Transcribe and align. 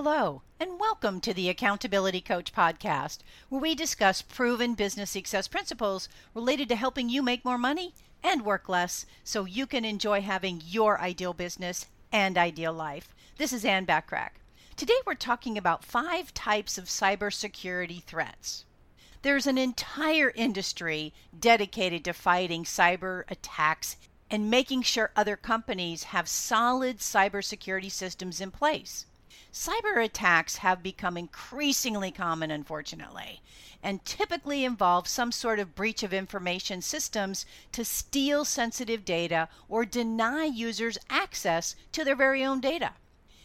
Hello, 0.00 0.42
and 0.60 0.78
welcome 0.78 1.20
to 1.20 1.34
the 1.34 1.48
Accountability 1.48 2.20
Coach 2.20 2.52
podcast, 2.52 3.18
where 3.48 3.60
we 3.60 3.74
discuss 3.74 4.22
proven 4.22 4.74
business 4.74 5.10
success 5.10 5.48
principles 5.48 6.08
related 6.34 6.68
to 6.68 6.76
helping 6.76 7.08
you 7.08 7.20
make 7.20 7.44
more 7.44 7.58
money 7.58 7.94
and 8.22 8.44
work 8.44 8.68
less 8.68 9.06
so 9.24 9.44
you 9.44 9.66
can 9.66 9.84
enjoy 9.84 10.20
having 10.20 10.62
your 10.64 11.00
ideal 11.00 11.34
business 11.34 11.86
and 12.12 12.38
ideal 12.38 12.72
life. 12.72 13.12
This 13.38 13.52
is 13.52 13.64
Ann 13.64 13.86
Bachrach. 13.86 14.34
Today 14.76 14.94
we're 15.04 15.16
talking 15.16 15.58
about 15.58 15.84
five 15.84 16.32
types 16.32 16.78
of 16.78 16.84
cybersecurity 16.84 18.04
threats. 18.04 18.66
There's 19.22 19.48
an 19.48 19.58
entire 19.58 20.30
industry 20.36 21.12
dedicated 21.36 22.04
to 22.04 22.12
fighting 22.12 22.62
cyber 22.62 23.24
attacks 23.28 23.96
and 24.30 24.48
making 24.48 24.82
sure 24.82 25.10
other 25.16 25.34
companies 25.34 26.04
have 26.04 26.28
solid 26.28 26.98
cybersecurity 26.98 27.90
systems 27.90 28.40
in 28.40 28.52
place. 28.52 29.06
Cyber 29.52 30.02
attacks 30.04 30.56
have 30.56 30.82
become 30.82 31.16
increasingly 31.16 32.10
common, 32.10 32.50
unfortunately, 32.50 33.42
and 33.82 34.04
typically 34.04 34.64
involve 34.64 35.06
some 35.06 35.32
sort 35.32 35.58
of 35.58 35.74
breach 35.74 36.02
of 36.02 36.12
information 36.12 36.80
systems 36.82 37.44
to 37.72 37.84
steal 37.84 38.44
sensitive 38.44 39.04
data 39.04 39.48
or 39.68 39.84
deny 39.84 40.44
users 40.44 40.98
access 41.10 41.76
to 41.92 42.04
their 42.04 42.16
very 42.16 42.44
own 42.44 42.60
data. 42.60 42.94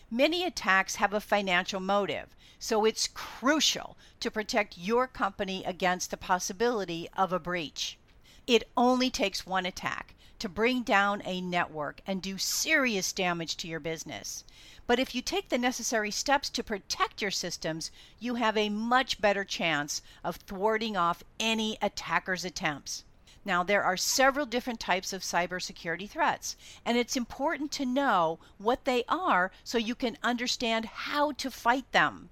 Many 0.10 0.46
attacks 0.46 0.96
have 0.96 1.14
a 1.14 1.20
financial 1.20 1.80
motive, 1.80 2.36
so 2.60 2.86
it's 2.86 3.08
crucial 3.08 3.98
to 4.20 4.32
protect 4.32 4.78
your 4.78 5.08
company 5.08 5.64
against 5.66 6.12
the 6.12 6.18
possibility 6.18 7.10
of 7.18 7.34
a 7.34 7.40
breach. 7.40 7.98
It 8.46 8.70
only 8.78 9.10
takes 9.10 9.46
one 9.46 9.66
attack 9.66 10.14
to 10.40 10.50
bring 10.50 10.84
down 10.84 11.22
a 11.26 11.42
network 11.42 12.02
and 12.06 12.22
do 12.22 12.38
serious 12.38 13.14
damage 13.14 13.58
to 13.58 13.68
your 13.68 13.80
business. 13.80 14.44
But 14.86 15.00
if 15.00 15.16
you 15.16 15.22
take 15.22 15.50
the 15.50 15.58
necessary 15.58 16.12
steps 16.12 16.50
to 16.50 16.64
protect 16.64 17.22
your 17.22 17.32
systems, 17.32 17.92
you 18.20 18.36
have 18.36 18.58
a 18.58 18.70
much 18.70 19.22
better 19.22 19.46
chance 19.46 20.02
of 20.24 20.36
thwarting 20.36 20.98
off 20.98 21.24
any 21.40 21.78
attacker's 21.82 22.44
attempts. 22.44 23.04
Now, 23.46 23.64
there 23.64 23.84
are 23.84 23.98
several 23.98 24.46
different 24.46 24.80
types 24.80 25.12
of 25.12 25.22
cybersecurity 25.22 26.10
threats, 26.10 26.56
and 26.86 26.98
it's 26.98 27.18
important 27.18 27.72
to 27.74 27.86
know 27.86 28.40
what 28.58 28.86
they 28.86 29.04
are 29.10 29.52
so 29.64 29.78
you 29.78 29.96
can 29.96 30.18
understand 30.24 30.86
how 30.86 31.34
to 31.34 31.52
fight 31.52 31.92
them. 31.92 32.30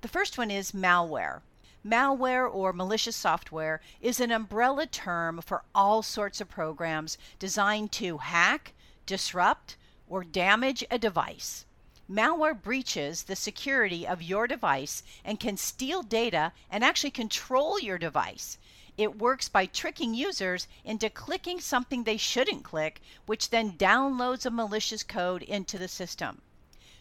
The 0.00 0.08
first 0.08 0.38
one 0.38 0.50
is 0.50 0.72
malware. 0.72 1.42
Malware 1.86 2.48
or 2.50 2.72
malicious 2.72 3.14
software 3.14 3.82
is 4.00 4.18
an 4.18 4.32
umbrella 4.32 4.86
term 4.86 5.42
for 5.42 5.64
all 5.74 6.02
sorts 6.02 6.40
of 6.40 6.48
programs 6.48 7.18
designed 7.38 7.92
to 7.92 8.16
hack, 8.16 8.72
disrupt, 9.04 9.76
or 10.08 10.24
damage 10.24 10.82
a 10.90 10.98
device. 10.98 11.66
Malware 12.10 12.54
breaches 12.54 13.24
the 13.24 13.36
security 13.36 14.06
of 14.06 14.22
your 14.22 14.46
device 14.46 15.02
and 15.26 15.38
can 15.38 15.58
steal 15.58 16.02
data 16.02 16.52
and 16.70 16.82
actually 16.82 17.10
control 17.10 17.78
your 17.78 17.98
device. 17.98 18.56
It 18.96 19.18
works 19.18 19.50
by 19.50 19.66
tricking 19.66 20.14
users 20.14 20.66
into 20.84 21.10
clicking 21.10 21.60
something 21.60 22.04
they 22.04 22.16
shouldn't 22.16 22.64
click, 22.64 23.02
which 23.26 23.50
then 23.50 23.72
downloads 23.72 24.46
a 24.46 24.50
malicious 24.50 25.02
code 25.02 25.42
into 25.42 25.76
the 25.76 25.88
system. 25.88 26.40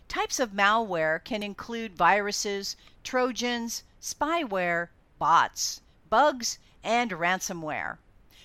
Types 0.09 0.41
of 0.41 0.51
malware 0.51 1.23
can 1.23 1.41
include 1.41 1.95
viruses, 1.95 2.75
trojans, 3.03 3.83
spyware, 4.03 4.89
bots, 5.17 5.79
bugs, 6.09 6.59
and 6.83 7.11
ransomware. 7.11 7.97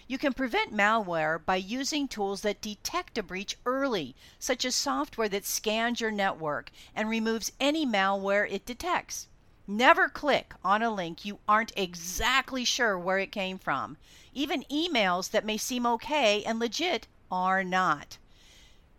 You 0.07 0.17
can 0.17 0.33
prevent 0.33 0.73
malware 0.73 1.45
by 1.45 1.57
using 1.57 2.07
tools 2.07 2.43
that 2.43 2.63
detect 2.63 3.19
a 3.19 3.25
breach 3.25 3.59
early, 3.67 4.15
such 4.39 4.65
as 4.65 4.77
software 4.77 5.29
that 5.29 5.45
scans 5.45 6.01
your 6.01 6.13
network 6.13 6.71
and 6.95 7.11
removes 7.11 7.51
any 7.59 7.85
malware 7.85 8.49
it 8.49 8.65
detects. 8.65 9.27
Never 9.67 10.09
click 10.09 10.55
on 10.65 10.81
a 10.81 10.91
link 10.91 11.25
you 11.25 11.41
aren't 11.49 11.73
exactly 11.77 12.65
sure 12.65 12.97
where 12.97 13.19
it 13.19 13.33
came 13.33 13.59
from. 13.59 13.97
Even 14.33 14.63
emails 14.71 15.33
that 15.33 15.45
may 15.45 15.59
seem 15.59 15.85
okay 15.85 16.45
and 16.45 16.61
legit 16.61 17.09
are 17.33 17.65
not. 17.65 18.17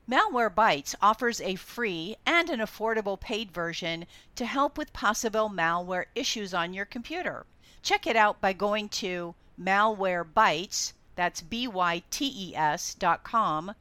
Malwarebytes 0.10 0.96
offers 1.04 1.40
a 1.40 1.54
free 1.54 2.16
and 2.26 2.50
an 2.50 2.62
affordable 2.62 3.20
paid 3.20 3.52
version 3.52 4.08
to 4.36 4.46
help 4.48 4.76
with 4.76 4.92
possible 4.92 5.52
malware 5.52 6.06
issues 6.16 6.52
on 6.52 6.74
your 6.74 6.86
computer. 6.86 7.46
Check 7.84 8.08
it 8.08 8.16
out 8.16 8.42
by 8.42 8.54
going 8.54 8.90
to 8.90 9.36
malwarebytes 9.62 10.94
that's 11.16 11.42
B 11.42 11.68
Y 11.68 12.02
T 12.10 12.34
E 12.36 12.56
S 12.56 12.96
dot 12.96 13.24
com. 13.24 13.76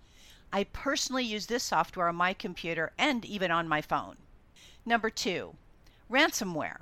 I 0.52 0.64
personally 0.64 1.24
use 1.24 1.46
this 1.46 1.64
software 1.64 2.08
on 2.08 2.16
my 2.16 2.34
computer 2.34 2.92
and 2.98 3.24
even 3.24 3.50
on 3.50 3.66
my 3.66 3.80
phone. 3.80 4.16
Number 4.84 5.08
two, 5.08 5.54
ransomware. 6.10 6.80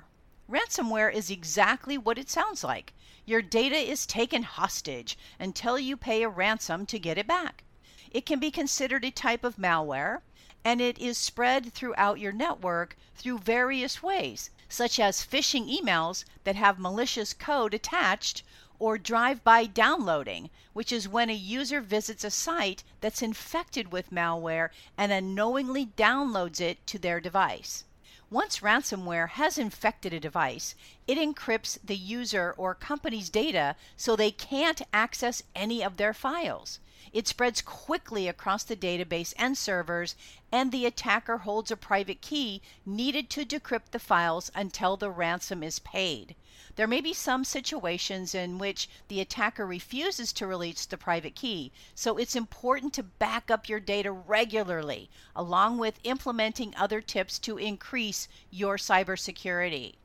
Ransomware 0.51 1.13
is 1.13 1.29
exactly 1.29 1.97
what 1.97 2.17
it 2.17 2.29
sounds 2.29 2.65
like. 2.65 2.91
Your 3.25 3.41
data 3.41 3.77
is 3.77 4.05
taken 4.05 4.43
hostage 4.43 5.17
until 5.39 5.79
you 5.79 5.95
pay 5.95 6.23
a 6.23 6.29
ransom 6.29 6.85
to 6.87 6.99
get 6.99 7.17
it 7.17 7.27
back. 7.27 7.63
It 8.11 8.25
can 8.25 8.39
be 8.39 8.51
considered 8.51 9.03
a 9.03 9.11
type 9.11 9.43
of 9.43 9.57
malware, 9.57 10.21
and 10.63 10.79
it 10.79 10.97
is 10.97 11.17
spread 11.17 11.73
throughout 11.73 12.19
your 12.19 12.31
network 12.31 12.95
through 13.15 13.39
various 13.39 14.01
ways, 14.01 14.49
such 14.69 14.99
as 14.99 15.25
phishing 15.25 15.69
emails 15.69 16.23
that 16.43 16.55
have 16.55 16.79
malicious 16.79 17.33
code 17.33 17.73
attached 17.73 18.43
or 18.79 18.97
drive 18.97 19.43
by 19.43 19.65
downloading, 19.65 20.49
which 20.73 20.91
is 20.91 21.07
when 21.07 21.29
a 21.29 21.33
user 21.33 21.81
visits 21.81 22.23
a 22.23 22.31
site 22.31 22.83
that's 23.01 23.21
infected 23.21 23.91
with 23.91 24.11
malware 24.11 24.69
and 24.97 25.11
unknowingly 25.11 25.87
downloads 25.87 26.61
it 26.61 26.85
to 26.87 26.99
their 26.99 27.19
device. 27.19 27.83
Once 28.29 28.59
ransomware 28.59 29.29
has 29.29 29.57
infected 29.57 30.13
a 30.13 30.19
device, 30.19 30.75
it 31.07 31.17
encrypts 31.17 31.77
the 31.83 31.95
user 31.95 32.53
or 32.57 32.75
company's 32.75 33.29
data 33.29 33.75
so 33.95 34.15
they 34.15 34.31
can't 34.31 34.81
access 34.93 35.43
any 35.55 35.83
of 35.83 35.97
their 35.97 36.13
files. 36.13 36.79
It 37.13 37.27
spreads 37.27 37.61
quickly 37.61 38.27
across 38.27 38.63
the 38.63 38.75
database 38.75 39.33
and 39.37 39.57
servers, 39.57 40.15
and 40.51 40.71
the 40.71 40.85
attacker 40.85 41.37
holds 41.39 41.71
a 41.71 41.77
private 41.77 42.21
key 42.21 42.61
needed 42.85 43.29
to 43.31 43.45
decrypt 43.45 43.91
the 43.91 43.99
files 43.99 44.51
until 44.53 44.97
the 44.97 45.09
ransom 45.09 45.63
is 45.63 45.79
paid. 45.79 46.35
There 46.75 46.87
may 46.87 47.01
be 47.01 47.13
some 47.13 47.43
situations 47.43 48.35
in 48.35 48.57
which 48.57 48.89
the 49.07 49.19
attacker 49.19 49.65
refuses 49.65 50.31
to 50.33 50.45
release 50.45 50.85
the 50.85 50.97
private 50.97 51.33
key, 51.33 51.71
so 51.95 52.17
it's 52.17 52.35
important 52.35 52.93
to 52.93 53.03
back 53.03 53.49
up 53.49 53.67
your 53.67 53.79
data 53.79 54.11
regularly, 54.11 55.09
along 55.35 55.79
with 55.79 55.99
implementing 56.03 56.75
other 56.75 57.01
tips 57.01 57.39
to 57.39 57.57
increase 57.57 58.27
your 58.51 58.77
cybersecurity. 58.77 59.95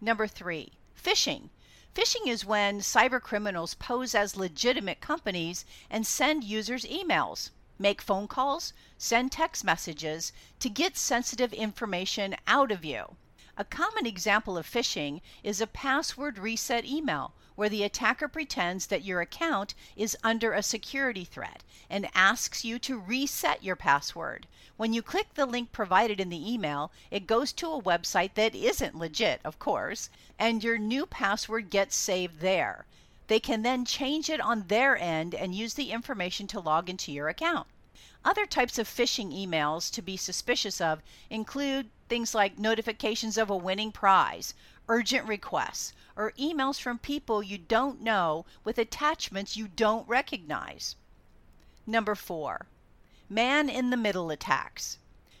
Number 0.00 0.26
three, 0.26 0.72
phishing. 0.96 1.50
Phishing 1.92 2.28
is 2.28 2.44
when 2.44 2.78
cyber 2.78 3.20
criminals 3.20 3.74
pose 3.74 4.14
as 4.14 4.36
legitimate 4.36 5.00
companies 5.00 5.64
and 5.90 6.06
send 6.06 6.44
users 6.44 6.84
emails, 6.84 7.50
make 7.80 8.00
phone 8.00 8.28
calls, 8.28 8.72
send 8.96 9.32
text 9.32 9.64
messages 9.64 10.32
to 10.60 10.70
get 10.70 10.96
sensitive 10.96 11.52
information 11.52 12.36
out 12.46 12.70
of 12.70 12.84
you. 12.84 13.16
A 13.56 13.64
common 13.64 14.06
example 14.06 14.56
of 14.56 14.70
phishing 14.70 15.20
is 15.42 15.60
a 15.60 15.66
password 15.66 16.38
reset 16.38 16.84
email 16.84 17.34
where 17.60 17.68
the 17.68 17.84
attacker 17.84 18.26
pretends 18.26 18.86
that 18.86 19.04
your 19.04 19.20
account 19.20 19.74
is 19.94 20.16
under 20.24 20.54
a 20.54 20.62
security 20.62 21.26
threat 21.26 21.62
and 21.90 22.08
asks 22.14 22.64
you 22.64 22.78
to 22.78 22.98
reset 22.98 23.62
your 23.62 23.76
password. 23.76 24.46
When 24.78 24.94
you 24.94 25.02
click 25.02 25.34
the 25.34 25.44
link 25.44 25.70
provided 25.70 26.20
in 26.20 26.30
the 26.30 26.50
email, 26.50 26.90
it 27.10 27.26
goes 27.26 27.52
to 27.52 27.70
a 27.70 27.82
website 27.82 28.32
that 28.32 28.54
isn't 28.54 28.96
legit, 28.96 29.42
of 29.44 29.58
course, 29.58 30.08
and 30.38 30.64
your 30.64 30.78
new 30.78 31.04
password 31.04 31.68
gets 31.68 31.94
saved 31.94 32.40
there. 32.40 32.86
They 33.26 33.40
can 33.40 33.60
then 33.60 33.84
change 33.84 34.30
it 34.30 34.40
on 34.40 34.68
their 34.68 34.96
end 34.96 35.34
and 35.34 35.54
use 35.54 35.74
the 35.74 35.90
information 35.90 36.46
to 36.46 36.60
log 36.60 36.88
into 36.88 37.12
your 37.12 37.28
account. 37.28 37.66
Other 38.24 38.46
types 38.46 38.78
of 38.78 38.88
phishing 38.88 39.32
emails 39.32 39.90
to 39.92 40.02
be 40.02 40.16
suspicious 40.16 40.80
of 40.80 41.02
include 41.30 41.90
things 42.08 42.34
like 42.34 42.58
notifications 42.58 43.38
of 43.38 43.50
a 43.50 43.56
winning 43.56 43.92
prize, 43.92 44.54
urgent 44.88 45.26
requests, 45.26 45.92
or 46.16 46.32
emails 46.32 46.80
from 46.80 46.98
people 46.98 47.42
you 47.42 47.56
don't 47.56 48.00
know 48.00 48.44
with 48.62 48.78
attachments 48.78 49.56
you 49.56 49.68
don't 49.68 50.08
recognize. 50.08 50.96
Number 51.86 52.14
four, 52.14 52.66
man 53.28 53.68
in 53.68 53.90
the 53.90 53.96
middle 53.96 54.30
attacks. 54.30 54.98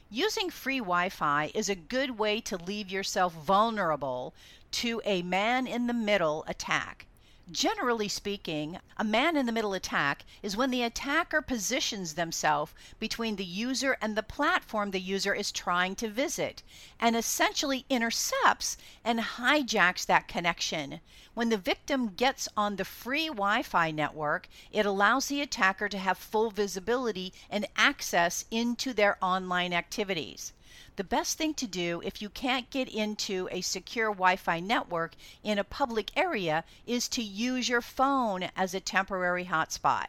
Using 0.08 0.50
free 0.50 0.78
Wi 0.78 1.08
Fi 1.08 1.50
is 1.54 1.68
a 1.68 1.74
good 1.74 2.18
way 2.18 2.40
to 2.40 2.56
leave 2.56 2.90
yourself 2.90 3.32
vulnerable 3.32 4.34
to 4.72 5.00
a 5.04 5.22
man 5.22 5.66
in 5.66 5.86
the 5.86 5.92
middle 5.92 6.44
attack. 6.48 7.06
Generally 7.52 8.10
speaking, 8.10 8.78
a 8.96 9.02
man 9.02 9.36
in 9.36 9.44
the 9.44 9.50
middle 9.50 9.72
attack 9.72 10.24
is 10.40 10.56
when 10.56 10.70
the 10.70 10.84
attacker 10.84 11.42
positions 11.42 12.14
themselves 12.14 12.72
between 13.00 13.34
the 13.34 13.44
user 13.44 13.98
and 14.00 14.16
the 14.16 14.22
platform 14.22 14.92
the 14.92 15.00
user 15.00 15.34
is 15.34 15.50
trying 15.50 15.96
to 15.96 16.08
visit 16.08 16.62
and 17.00 17.16
essentially 17.16 17.86
intercepts 17.90 18.76
and 19.04 19.18
hijacks 19.18 20.06
that 20.06 20.28
connection. 20.28 21.00
When 21.34 21.48
the 21.48 21.58
victim 21.58 22.14
gets 22.14 22.48
on 22.56 22.76
the 22.76 22.84
free 22.84 23.26
Wi 23.26 23.64
Fi 23.64 23.90
network, 23.90 24.48
it 24.70 24.86
allows 24.86 25.26
the 25.26 25.40
attacker 25.40 25.88
to 25.88 25.98
have 25.98 26.18
full 26.18 26.52
visibility 26.52 27.32
and 27.50 27.66
access 27.74 28.44
into 28.52 28.92
their 28.92 29.18
online 29.20 29.72
activities. 29.72 30.52
The 30.96 31.04
best 31.04 31.36
thing 31.36 31.54
to 31.54 31.66
do 31.66 32.00
if 32.04 32.20
you 32.22 32.28
can't 32.28 32.70
get 32.70 32.88
into 32.88 33.48
a 33.50 33.60
secure 33.60 34.10
Wi 34.10 34.36
Fi 34.36 34.60
network 34.60 35.14
in 35.42 35.58
a 35.58 35.64
public 35.64 36.10
area 36.16 36.64
is 36.86 37.08
to 37.08 37.22
use 37.22 37.68
your 37.68 37.80
phone 37.80 38.50
as 38.56 38.74
a 38.74 38.80
temporary 38.80 39.46
hotspot. 39.46 40.06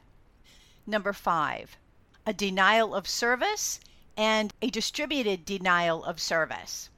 Number 0.86 1.14
five, 1.14 1.78
a 2.26 2.34
denial 2.34 2.94
of 2.94 3.08
service 3.08 3.80
and 4.18 4.54
a 4.62 4.70
distributed 4.70 5.46
denial 5.46 6.04
of 6.04 6.20
service. 6.20 6.90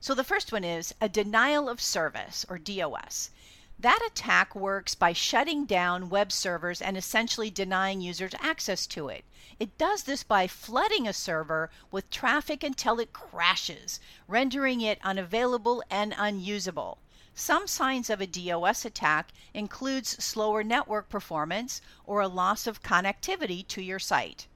So 0.00 0.14
the 0.14 0.24
first 0.24 0.52
one 0.52 0.64
is 0.64 0.94
a 1.00 1.08
denial 1.08 1.68
of 1.68 1.80
service 1.80 2.44
or 2.48 2.58
DOS. 2.58 3.30
That 3.78 4.00
attack 4.06 4.54
works 4.54 4.94
by 4.94 5.12
shutting 5.12 5.66
down 5.66 6.08
web 6.08 6.32
servers 6.32 6.80
and 6.80 6.96
essentially 6.96 7.50
denying 7.50 8.00
users 8.00 8.32
access 8.38 8.86
to 8.86 9.08
it. 9.08 9.24
It 9.58 9.76
does 9.76 10.04
this 10.04 10.22
by 10.22 10.46
flooding 10.46 11.06
a 11.06 11.12
server 11.12 11.70
with 11.90 12.08
traffic 12.08 12.62
until 12.62 12.98
it 12.98 13.12
crashes, 13.12 14.00
rendering 14.28 14.80
it 14.80 14.98
unavailable 15.02 15.82
and 15.90 16.14
unusable. 16.16 16.98
Some 17.34 17.66
signs 17.66 18.10
of 18.10 18.20
a 18.20 18.28
DOS 18.28 18.84
attack 18.84 19.32
includes 19.52 20.24
slower 20.24 20.62
network 20.62 21.08
performance 21.08 21.80
or 22.06 22.20
a 22.20 22.28
loss 22.28 22.68
of 22.68 22.82
connectivity 22.82 23.66
to 23.68 23.82
your 23.82 23.98
site. 23.98 24.46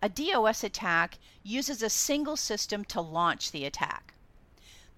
A 0.00 0.08
DOS 0.08 0.62
attack 0.62 1.18
uses 1.42 1.82
a 1.82 1.90
single 1.90 2.36
system 2.36 2.84
to 2.84 3.00
launch 3.00 3.50
the 3.50 3.64
attack. 3.64 4.14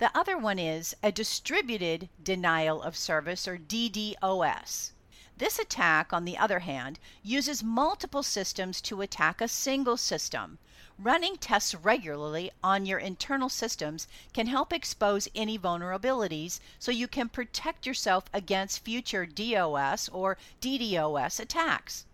The 0.00 0.17
other 0.17 0.38
one 0.38 0.58
is 0.58 0.97
a 1.02 1.12
distributed 1.12 2.08
denial 2.23 2.81
of 2.81 2.97
service 2.97 3.47
or 3.47 3.58
DDoS. 3.58 4.93
This 5.37 5.58
attack, 5.58 6.14
on 6.14 6.25
the 6.25 6.38
other 6.38 6.61
hand, 6.61 6.99
uses 7.23 7.62
multiple 7.62 8.23
systems 8.23 8.81
to 8.81 9.02
attack 9.02 9.43
a 9.43 9.47
single 9.47 9.99
system. 9.99 10.58
Running 10.99 11.37
tests 11.37 11.75
regularly 11.75 12.50
on 12.64 12.87
your 12.87 12.99
internal 12.99 13.50
systems 13.50 14.08
can 14.32 14.47
help 14.47 14.73
expose 14.73 15.29
any 15.35 15.58
vulnerabilities 15.58 16.61
so 16.79 16.91
you 16.91 17.06
can 17.06 17.29
protect 17.29 17.85
yourself 17.85 18.25
against 18.32 18.82
future 18.82 19.26
DOS 19.26 20.08
or 20.08 20.38
DDoS 20.62 21.38
attacks. 21.38 22.06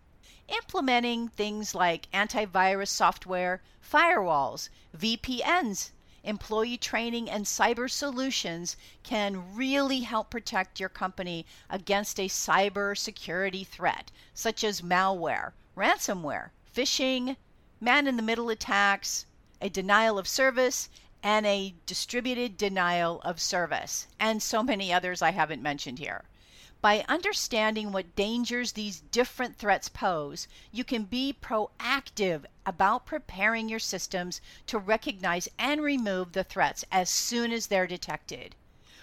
Implementing 0.49 1.29
things 1.29 1.73
like 1.73 2.11
antivirus 2.11 2.89
software, 2.89 3.63
firewalls, 3.81 4.71
VPNs, 4.99 5.93
employee 6.27 6.77
training, 6.77 7.31
and 7.31 7.47
cyber 7.47 7.91
solutions 7.91 8.77
can 9.03 9.55
really 9.55 10.01
help 10.01 10.29
protect 10.29 10.81
your 10.81 10.89
company 10.89 11.47
against 11.71 12.19
a 12.19 12.29
cyber 12.29 12.99
security 12.99 13.65
threat, 13.65 14.11
such 14.35 14.63
as 14.63 14.83
malware, 14.83 15.53
ransomware, 15.77 16.51
phishing, 16.75 17.37
man 17.81 18.07
in 18.07 18.17
the 18.17 18.23
middle 18.23 18.51
attacks, 18.51 19.25
a 19.61 19.69
denial 19.69 20.19
of 20.19 20.29
service, 20.29 20.89
and 21.23 21.47
a 21.47 21.75
distributed 21.87 22.57
denial 22.57 23.21
of 23.23 23.41
service, 23.41 24.07
and 24.21 24.43
so 24.43 24.63
many 24.63 24.93
others 24.93 25.23
I 25.23 25.31
haven't 25.31 25.63
mentioned 25.63 25.99
here. 25.99 26.25
By 26.83 27.07
understanding 27.09 27.91
what 27.91 28.15
dangers 28.15 28.73
these 28.73 29.01
different 29.01 29.57
threats 29.57 29.89
pose, 29.89 30.47
you 30.71 30.85
can 30.85 31.05
be 31.05 31.35
proactive 31.41 32.45
about 32.67 33.07
preparing 33.07 33.69
your 33.69 33.79
systems 33.79 34.43
to 34.67 34.79
recognize 34.79 35.49
and 35.59 35.81
remove 35.81 36.33
the 36.33 36.45
threats 36.45 36.85
as 36.93 37.09
soon 37.09 37.51
as 37.51 37.69
they're 37.69 37.87
detected. 37.87 38.55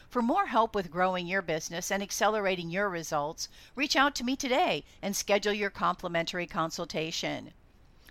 For 0.07 0.21
more 0.21 0.45
help 0.45 0.75
with 0.75 0.91
growing 0.91 1.25
your 1.25 1.41
business 1.41 1.89
and 1.89 2.03
accelerating 2.03 2.69
your 2.69 2.87
results, 2.87 3.49
reach 3.73 3.95
out 3.95 4.13
to 4.15 4.23
me 4.23 4.35
today 4.35 4.85
and 5.01 5.15
schedule 5.15 5.53
your 5.53 5.71
complimentary 5.71 6.45
consultation. 6.45 7.53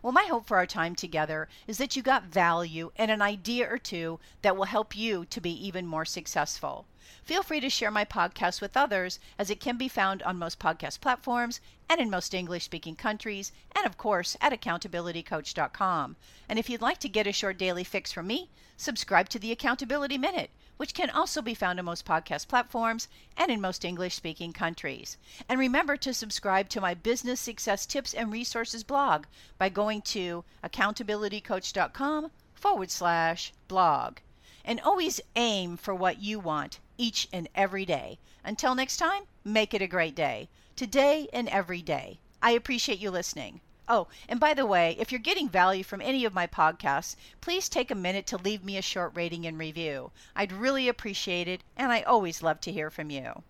Well, 0.02 0.12
my 0.12 0.24
hope 0.24 0.46
for 0.46 0.56
our 0.56 0.66
time 0.66 0.96
together 0.96 1.48
is 1.68 1.78
that 1.78 1.94
you 1.94 2.02
got 2.02 2.24
value 2.24 2.90
and 2.96 3.08
an 3.08 3.22
idea 3.22 3.72
or 3.72 3.78
two 3.78 4.18
that 4.42 4.56
will 4.56 4.64
help 4.64 4.96
you 4.96 5.24
to 5.26 5.40
be 5.40 5.66
even 5.66 5.86
more 5.86 6.04
successful. 6.04 6.86
Feel 7.22 7.44
free 7.44 7.60
to 7.60 7.70
share 7.70 7.92
my 7.92 8.04
podcast 8.04 8.60
with 8.60 8.76
others 8.76 9.20
as 9.38 9.48
it 9.48 9.60
can 9.60 9.76
be 9.76 9.86
found 9.86 10.20
on 10.24 10.38
most 10.38 10.58
podcast 10.58 11.00
platforms 11.00 11.60
and 11.88 12.00
in 12.00 12.10
most 12.10 12.34
English 12.34 12.64
speaking 12.64 12.96
countries, 12.96 13.52
and 13.76 13.86
of 13.86 13.96
course 13.96 14.36
at 14.40 14.52
accountabilitycoach.com. 14.52 16.16
And 16.48 16.58
if 16.58 16.68
you'd 16.68 16.80
like 16.80 16.98
to 16.98 17.08
get 17.08 17.28
a 17.28 17.32
short 17.32 17.56
daily 17.56 17.84
fix 17.84 18.10
from 18.10 18.26
me, 18.26 18.50
subscribe 18.76 19.28
to 19.28 19.38
the 19.38 19.52
Accountability 19.52 20.18
Minute, 20.18 20.50
which 20.82 20.94
can 20.94 21.10
also 21.10 21.40
be 21.40 21.54
found 21.54 21.78
on 21.78 21.84
most 21.84 22.04
podcast 22.04 22.48
platforms 22.48 23.06
and 23.36 23.52
in 23.52 23.60
most 23.60 23.84
English 23.84 24.16
speaking 24.16 24.52
countries. 24.52 25.16
And 25.48 25.60
remember 25.60 25.96
to 25.98 26.12
subscribe 26.12 26.68
to 26.70 26.80
my 26.80 26.92
business 26.92 27.38
success 27.38 27.86
tips 27.86 28.12
and 28.12 28.32
resources 28.32 28.82
blog 28.82 29.26
by 29.58 29.68
going 29.68 30.02
to 30.02 30.42
accountabilitycoach.com 30.64 32.32
forward 32.54 32.90
slash 32.90 33.52
blog. 33.68 34.16
And 34.64 34.80
always 34.80 35.20
aim 35.36 35.76
for 35.76 35.94
what 35.94 36.20
you 36.20 36.40
want 36.40 36.80
each 36.98 37.28
and 37.32 37.48
every 37.54 37.84
day. 37.84 38.18
Until 38.42 38.74
next 38.74 38.96
time, 38.96 39.28
make 39.44 39.74
it 39.74 39.82
a 39.82 39.86
great 39.86 40.16
day. 40.16 40.48
Today 40.74 41.28
and 41.32 41.48
every 41.50 41.82
day. 41.82 42.18
I 42.42 42.50
appreciate 42.50 42.98
you 42.98 43.12
listening. 43.12 43.60
Oh, 43.94 44.08
and 44.26 44.40
by 44.40 44.54
the 44.54 44.64
way, 44.64 44.96
if 44.98 45.12
you're 45.12 45.18
getting 45.18 45.50
value 45.50 45.84
from 45.84 46.00
any 46.00 46.24
of 46.24 46.32
my 46.32 46.46
podcasts, 46.46 47.14
please 47.42 47.68
take 47.68 47.90
a 47.90 47.94
minute 47.94 48.26
to 48.28 48.38
leave 48.38 48.64
me 48.64 48.78
a 48.78 48.80
short 48.80 49.14
rating 49.14 49.44
and 49.44 49.58
review. 49.58 50.12
I'd 50.34 50.50
really 50.50 50.88
appreciate 50.88 51.46
it, 51.46 51.62
and 51.76 51.92
I 51.92 52.00
always 52.00 52.42
love 52.42 52.58
to 52.62 52.72
hear 52.72 52.88
from 52.88 53.10
you. 53.10 53.42